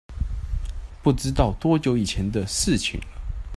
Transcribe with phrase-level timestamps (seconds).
[1.03, 3.05] 不知道多久以前的事情了